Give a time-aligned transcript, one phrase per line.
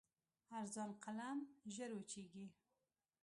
[0.59, 1.39] ارزان قلم
[1.73, 2.45] ژر وچېږي.